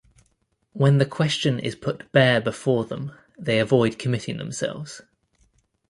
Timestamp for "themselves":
4.37-5.03